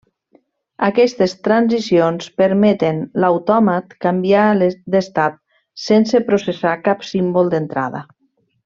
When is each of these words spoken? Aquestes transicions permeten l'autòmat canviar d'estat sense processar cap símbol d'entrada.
Aquestes 0.85 1.35
transicions 1.47 2.31
permeten 2.43 3.03
l'autòmat 3.25 3.95
canviar 4.07 4.49
d'estat 4.95 5.39
sense 5.87 6.27
processar 6.33 6.77
cap 6.89 7.11
símbol 7.13 7.55
d'entrada. 7.55 8.07